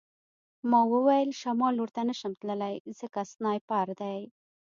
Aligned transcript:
ما 0.69 0.81
وویل 0.93 1.29
شمال 1.41 1.73
لور 1.79 1.89
ته 1.95 2.01
نشم 2.09 2.33
تللی 2.41 2.75
ځکه 2.99 3.19
سنایپر 3.33 3.87
دی 3.99 4.19